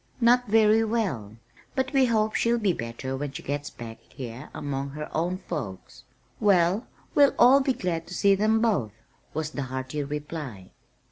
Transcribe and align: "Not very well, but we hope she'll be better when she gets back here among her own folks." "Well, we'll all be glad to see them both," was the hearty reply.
"Not 0.19 0.47
very 0.47 0.83
well, 0.83 1.35
but 1.75 1.93
we 1.93 2.07
hope 2.07 2.33
she'll 2.33 2.57
be 2.57 2.73
better 2.73 3.15
when 3.15 3.31
she 3.33 3.43
gets 3.43 3.69
back 3.69 3.99
here 4.09 4.49
among 4.51 4.89
her 4.89 5.15
own 5.15 5.37
folks." 5.37 6.05
"Well, 6.39 6.87
we'll 7.13 7.35
all 7.37 7.59
be 7.61 7.73
glad 7.73 8.07
to 8.07 8.15
see 8.15 8.33
them 8.33 8.61
both," 8.61 8.93
was 9.35 9.51
the 9.51 9.61
hearty 9.69 10.03
reply. 10.03 10.71